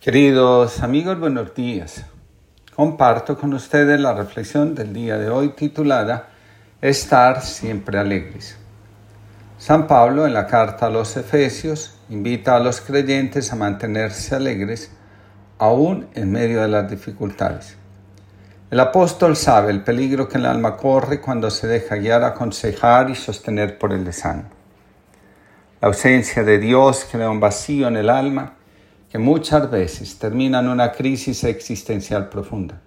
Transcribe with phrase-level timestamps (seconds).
[0.00, 2.04] Queridos amigos, buenos días.
[2.76, 6.28] Comparto con ustedes la reflexión del día de hoy titulada
[6.80, 8.56] Estar siempre alegres.
[9.58, 14.92] San Pablo en la carta a los Efesios invita a los creyentes a mantenerse alegres
[15.58, 17.76] aún en medio de las dificultades.
[18.70, 23.16] El apóstol sabe el peligro que el alma corre cuando se deja guiar, aconsejar y
[23.16, 24.50] sostener por el desánimo.
[25.80, 28.52] La ausencia de Dios crea un vacío en el alma
[29.10, 32.80] que muchas veces termina en una crisis existencial profunda.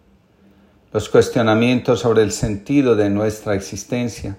[0.92, 4.38] Los cuestionamientos sobre el sentido de nuestra existencia,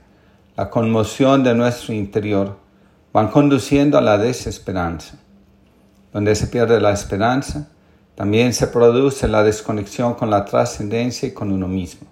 [0.56, 2.58] la conmoción de nuestro interior,
[3.12, 5.16] van conduciendo a la desesperanza.
[6.12, 7.68] Donde se pierde la esperanza,
[8.14, 12.06] también se produce la desconexión con la trascendencia y con uno mismo.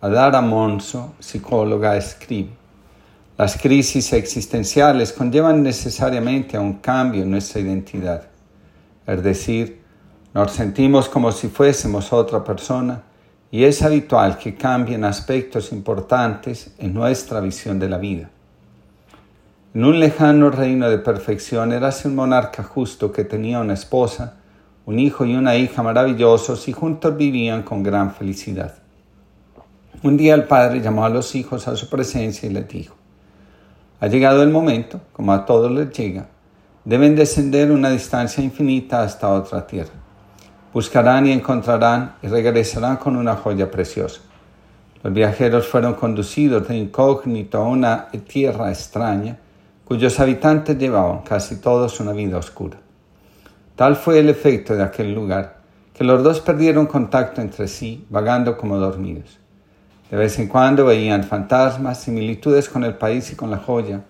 [0.00, 2.50] Adara Monso, psicóloga, escribe,
[3.38, 8.22] las crisis existenciales conllevan necesariamente a un cambio en nuestra identidad.
[9.06, 9.82] Es decir,
[10.34, 13.02] nos sentimos como si fuésemos otra persona
[13.50, 18.30] y es habitual que cambien aspectos importantes en nuestra visión de la vida.
[19.74, 24.36] En un lejano reino de perfección érase un monarca justo que tenía una esposa,
[24.86, 28.74] un hijo y una hija maravillosos y juntos vivían con gran felicidad.
[30.02, 32.94] Un día el padre llamó a los hijos a su presencia y les dijo,
[34.00, 36.28] ha llegado el momento, como a todos les llega,
[36.86, 39.92] deben descender una distancia infinita hasta otra tierra.
[40.72, 44.20] Buscarán y encontrarán y regresarán con una joya preciosa.
[45.02, 49.36] Los viajeros fueron conducidos de incógnito a una tierra extraña,
[49.84, 52.78] cuyos habitantes llevaban casi todos una vida oscura.
[53.74, 55.56] Tal fue el efecto de aquel lugar,
[55.92, 59.38] que los dos perdieron contacto entre sí, vagando como dormidos.
[60.08, 64.02] De vez en cuando veían fantasmas, similitudes con el país y con la joya,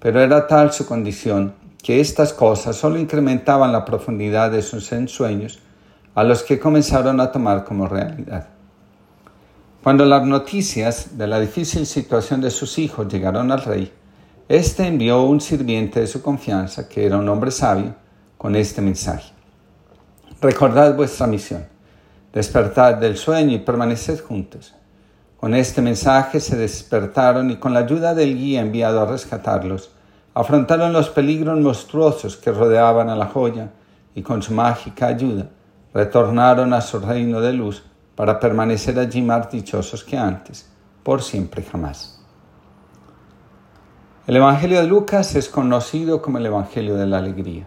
[0.00, 5.58] pero era tal su condición que estas cosas solo incrementaban la profundidad de sus ensueños,
[6.14, 8.48] a los que comenzaron a tomar como realidad.
[9.82, 13.92] Cuando las noticias de la difícil situación de sus hijos llegaron al rey,
[14.48, 17.94] éste envió un sirviente de su confianza, que era un hombre sabio,
[18.38, 19.34] con este mensaje.
[20.40, 21.66] Recordad vuestra misión,
[22.32, 24.74] despertad del sueño y permaneced juntos.
[25.36, 29.90] Con este mensaje se despertaron y con la ayuda del guía enviado a rescatarlos,
[30.34, 33.70] afrontaron los peligros monstruosos que rodeaban a la joya
[34.14, 35.46] y con su mágica ayuda
[35.94, 37.84] retornaron a su reino de luz
[38.16, 40.68] para permanecer allí más dichosos que antes,
[41.04, 42.20] por siempre y jamás.
[44.26, 47.66] El Evangelio de Lucas es conocido como el Evangelio de la Alegría.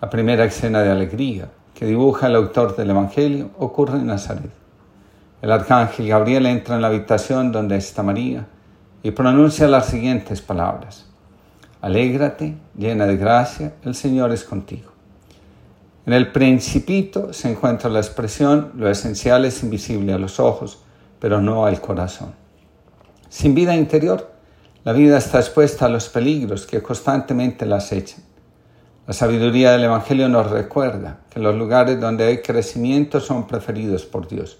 [0.00, 4.50] La primera escena de alegría que dibuja el autor del Evangelio ocurre en Nazaret.
[5.42, 8.46] El arcángel Gabriel entra en la habitación donde está María
[9.02, 11.09] y pronuncia las siguientes palabras.
[11.80, 14.90] Alégrate, llena de gracia, el Señor es contigo.
[16.06, 20.82] En el principito se encuentra la expresión, lo esencial es invisible a los ojos,
[21.18, 22.34] pero no al corazón.
[23.28, 24.32] Sin vida interior,
[24.82, 28.24] la vida está expuesta a los peligros que constantemente la acechan.
[29.06, 34.28] La sabiduría del Evangelio nos recuerda que los lugares donde hay crecimiento son preferidos por
[34.28, 34.58] Dios.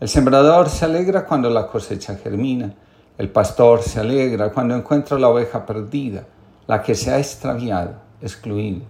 [0.00, 2.74] El sembrador se alegra cuando la cosecha germina,
[3.18, 6.24] el pastor se alegra cuando encuentra la oveja perdida,
[6.66, 8.80] la que se ha extraviado, excluido.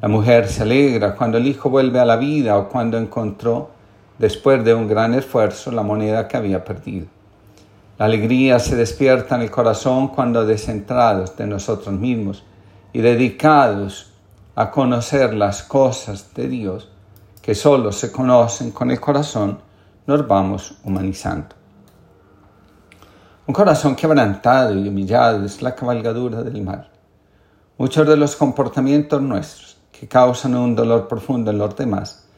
[0.00, 3.70] La mujer se alegra cuando el hijo vuelve a la vida o cuando encontró,
[4.18, 7.06] después de un gran esfuerzo, la moneda que había perdido.
[7.98, 12.44] La alegría se despierta en el corazón cuando descentrados de nosotros mismos
[12.92, 14.12] y dedicados
[14.54, 16.88] a conocer las cosas de Dios
[17.42, 19.58] que solo se conocen con el corazón,
[20.06, 21.59] nos vamos humanizando.
[23.46, 26.88] Un corazón quebrantado y humillado es la cabalgadura del mal.
[27.78, 32.28] Muchos de los comportamientos nuestros que causan un dolor profundo en los demás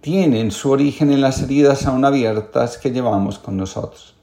[0.00, 4.16] tienen su origen en las heridas aún abiertas que llevamos con nosotros.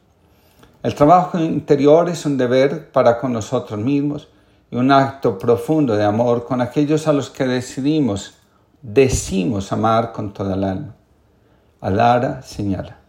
[0.84, 4.28] El trabajo interior es un deber para con nosotros mismos
[4.70, 8.36] y un acto profundo de amor con aquellos a los que decidimos,
[8.82, 10.96] decimos amar con toda el alma.
[11.82, 13.05] Alara señala.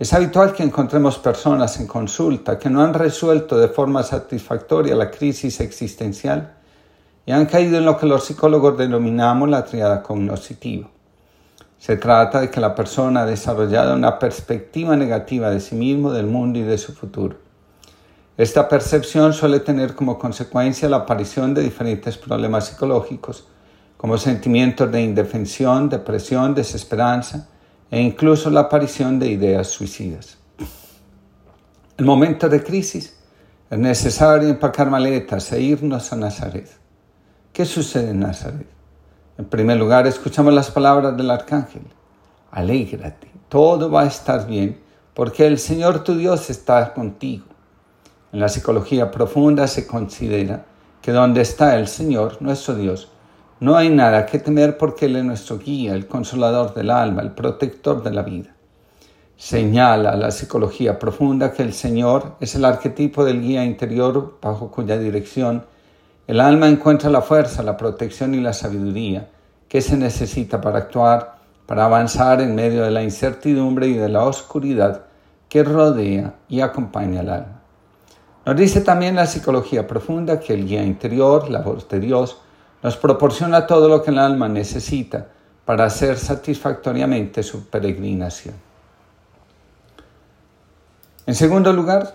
[0.00, 5.12] Es habitual que encontremos personas en consulta que no han resuelto de forma satisfactoria la
[5.12, 6.54] crisis existencial
[7.24, 10.88] y han caído en lo que los psicólogos denominamos la triada cognoscitiva.
[11.78, 16.26] Se trata de que la persona ha desarrollado una perspectiva negativa de sí mismo, del
[16.26, 17.36] mundo y de su futuro
[18.40, 23.46] esta percepción suele tener como consecuencia la aparición de diferentes problemas psicológicos,
[23.98, 27.48] como sentimientos de indefensión, depresión, desesperanza
[27.90, 30.38] e incluso la aparición de ideas suicidas.
[31.98, 33.16] En momentos de crisis
[33.68, 36.68] es necesario empacar maletas e irnos a Nazaret.
[37.52, 38.66] ¿Qué sucede en Nazaret?
[39.36, 41.82] En primer lugar, escuchamos las palabras del arcángel.
[42.50, 44.80] Alégrate, todo va a estar bien,
[45.14, 47.46] porque el Señor tu Dios está contigo.
[48.32, 50.64] En la psicología profunda se considera
[51.02, 53.10] que donde está el Señor, nuestro Dios,
[53.60, 57.32] no hay nada que temer porque Él es nuestro guía, el consolador del alma, el
[57.32, 58.54] protector de la vida.
[59.36, 64.98] Señala la psicología profunda que el Señor es el arquetipo del guía interior bajo cuya
[64.98, 65.64] dirección
[66.26, 69.28] el alma encuentra la fuerza, la protección y la sabiduría
[69.68, 71.36] que se necesita para actuar,
[71.66, 75.06] para avanzar en medio de la incertidumbre y de la oscuridad
[75.48, 77.62] que rodea y acompaña al alma.
[78.46, 82.40] Nos dice también la psicología profunda que el guía interior, la voz de Dios,
[82.82, 85.26] nos proporciona todo lo que el alma necesita
[85.64, 88.54] para hacer satisfactoriamente su peregrinación.
[91.26, 92.14] En segundo lugar,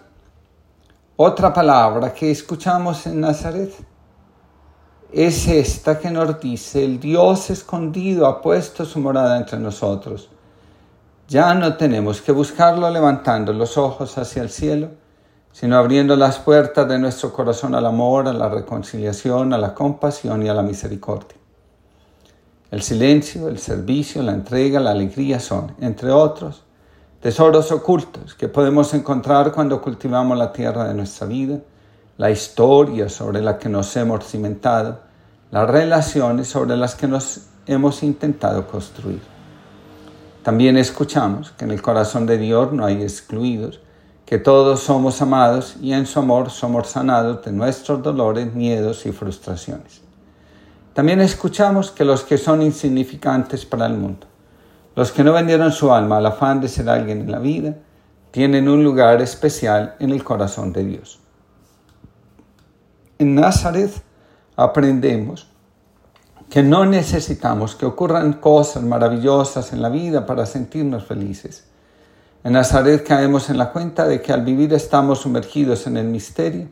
[1.16, 3.74] otra palabra que escuchamos en Nazaret
[5.14, 10.30] es esta que nos dice, el Dios escondido ha puesto su morada entre nosotros.
[11.28, 14.90] Ya no tenemos que buscarlo levantando los ojos hacia el cielo,
[15.56, 20.44] sino abriendo las puertas de nuestro corazón al amor, a la reconciliación, a la compasión
[20.44, 21.38] y a la misericordia.
[22.72, 26.63] El silencio, el servicio, la entrega, la alegría son, entre otros,
[27.22, 31.60] tesoros ocultos que podemos encontrar cuando cultivamos la tierra de nuestra vida,
[32.18, 35.00] la historia sobre la que nos hemos cimentado,
[35.51, 39.22] las relaciones sobre las que nos hemos intentado construir.
[40.44, 43.80] También escuchamos que en el corazón de Dios no hay excluidos,
[44.25, 49.12] que todos somos amados y en su amor somos sanados de nuestros dolores, miedos y
[49.12, 50.01] frustraciones.
[50.94, 54.27] También escuchamos que los que son insignificantes para el mundo,
[54.95, 57.75] los que no vendieron su alma al afán de ser alguien en la vida,
[58.31, 61.19] tienen un lugar especial en el corazón de Dios.
[63.19, 63.92] En Nazaret
[64.56, 65.48] aprendemos
[66.50, 71.68] que no necesitamos que ocurran cosas maravillosas en la vida para sentirnos felices.
[72.46, 76.68] En Nazaret caemos en la cuenta de que al vivir estamos sumergidos en el misterio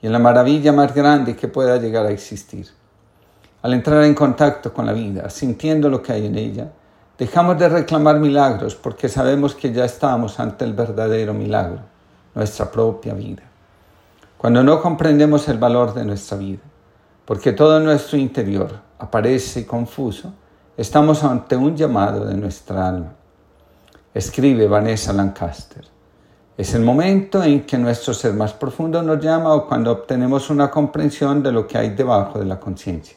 [0.00, 2.68] y en la maravilla más grande que pueda llegar a existir.
[3.60, 6.72] Al entrar en contacto con la vida, sintiendo lo que hay en ella,
[7.18, 11.80] dejamos de reclamar milagros porque sabemos que ya estamos ante el verdadero milagro,
[12.34, 13.42] nuestra propia vida.
[14.38, 16.62] Cuando no comprendemos el valor de nuestra vida,
[17.26, 20.32] porque todo nuestro interior aparece confuso,
[20.78, 23.19] estamos ante un llamado de nuestra alma.
[24.12, 25.84] Escribe Vanessa Lancaster.
[26.56, 30.68] Es el momento en que nuestro ser más profundo nos llama o cuando obtenemos una
[30.68, 33.16] comprensión de lo que hay debajo de la conciencia.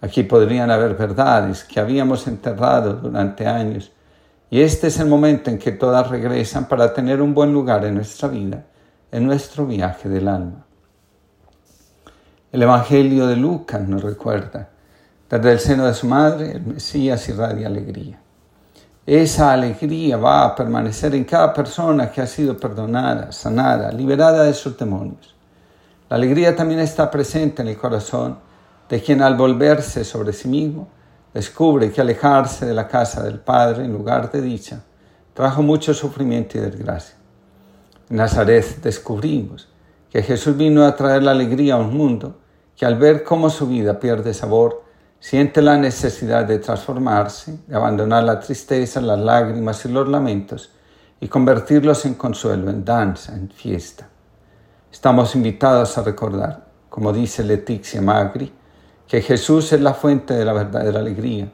[0.00, 3.92] Aquí podrían haber verdades que habíamos enterrado durante años
[4.50, 7.94] y este es el momento en que todas regresan para tener un buen lugar en
[7.94, 8.64] nuestra vida,
[9.12, 10.66] en nuestro viaje del alma.
[12.50, 14.68] El Evangelio de Lucas nos recuerda,
[15.30, 18.18] desde el seno de su madre, el Mesías irradia alegría.
[19.04, 24.54] Esa alegría va a permanecer en cada persona que ha sido perdonada, sanada, liberada de
[24.54, 25.34] sus demonios.
[26.08, 28.38] La alegría también está presente en el corazón
[28.88, 30.88] de quien al volverse sobre sí mismo
[31.34, 34.82] descubre que alejarse de la casa del Padre en lugar de dicha
[35.34, 37.16] trajo mucho sufrimiento y desgracia.
[38.08, 39.68] En Nazaret descubrimos
[40.10, 42.36] que Jesús vino a traer la alegría a un mundo
[42.76, 44.84] que al ver cómo su vida pierde sabor,
[45.22, 50.72] siente la necesidad de transformarse, de abandonar la tristeza, las lágrimas y los lamentos
[51.20, 54.08] y convertirlos en consuelo, en danza, en fiesta.
[54.90, 58.52] Estamos invitados a recordar, como dice Leticia Magri,
[59.06, 61.48] que Jesús es la fuente de la verdadera alegría,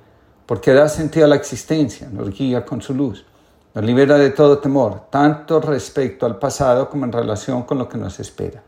[0.47, 3.27] porque da sentido a la existencia, nos guía con su luz,
[3.75, 7.99] nos libera de todo temor, tanto respecto al pasado como en relación con lo que
[7.99, 8.63] nos espera.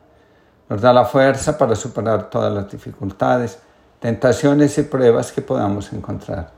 [0.69, 3.61] Nos da la fuerza para superar todas las dificultades,
[4.01, 6.51] tentaciones y pruebas que podamos encontrar.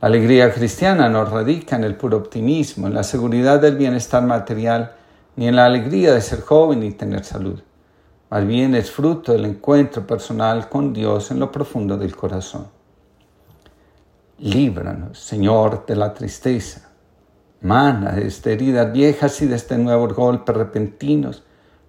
[0.00, 4.92] La alegría cristiana no radica en el puro optimismo, en la seguridad del bienestar material,
[5.36, 7.60] ni en la alegría de ser joven y tener salud.
[8.30, 12.66] Más bien es fruto del encuentro personal con Dios en lo profundo del corazón.
[14.38, 16.90] Líbranos, Señor, de la tristeza.
[17.60, 21.42] Mana de estas heridas viejas y de este nuevos golpes repentinos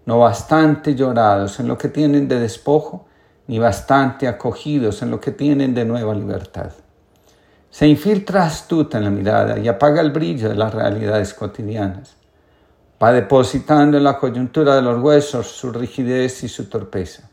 [0.06, 3.06] no bastante llorados en lo que tienen de despojo,
[3.48, 6.72] ni bastante acogidos en lo que tienen de nueva libertad.
[7.70, 12.16] Se infiltra astuta en la mirada y apaga el brillo de las realidades cotidianas.
[13.02, 17.30] Va depositando en la coyuntura de los huesos su rigidez y su torpeza.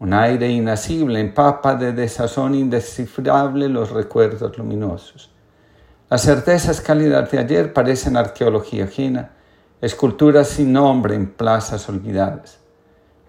[0.00, 5.30] Un aire inasible empapa de desazón indescifrable los recuerdos luminosos.
[6.10, 9.30] Las certezas cálidas de ayer parecen arqueología ajena
[9.80, 12.58] esculturas sin nombre en plazas olvidadas.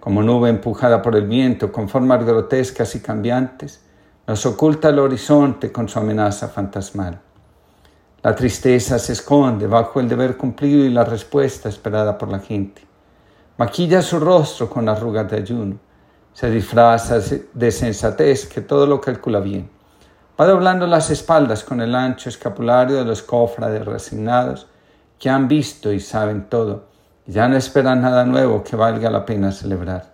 [0.06, 3.82] Como nube empujada por el viento con formas grotescas y cambiantes,
[4.28, 7.20] nos oculta el horizonte con su amenaza fantasmal.
[8.22, 12.84] La tristeza se esconde bajo el deber cumplido y la respuesta esperada por la gente.
[13.58, 15.80] Maquilla su rostro con arrugas de ayuno.
[16.34, 17.18] Se disfraza
[17.52, 19.72] de sensatez que todo lo calcula bien.
[20.40, 24.68] Va doblando las espaldas con el ancho escapulario de los cofrades resignados
[25.18, 26.90] que han visto y saben todo,
[27.28, 30.14] ya no esperan nada nuevo que valga la pena celebrar.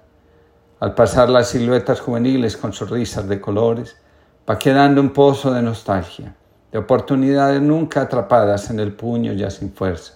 [0.79, 3.97] Al pasar las siluetas juveniles con sus risas de colores,
[4.49, 6.35] va quedando un pozo de nostalgia,
[6.71, 10.13] de oportunidades nunca atrapadas en el puño ya sin fuerza.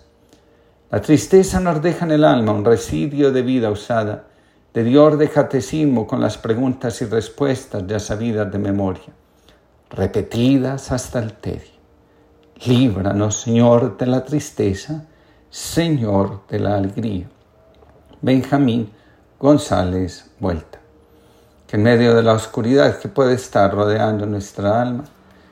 [0.89, 4.23] La tristeza nos deja en el alma un residuo de vida usada,
[4.73, 9.13] de dior de catecismo con las preguntas y respuestas ya sabidas de memoria,
[9.89, 11.75] repetidas hasta el tedio.
[12.65, 15.05] Líbranos, Señor, de la tristeza,
[15.55, 17.29] Señor de la alegría.
[18.19, 18.91] Benjamín
[19.39, 20.81] González Vuelta.
[21.65, 25.05] Que en medio de la oscuridad que puede estar rodeando nuestra alma,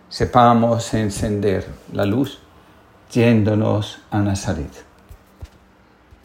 [0.10, 2.40] sepamos encender la luz
[3.14, 4.93] yéndonos a Nazaret.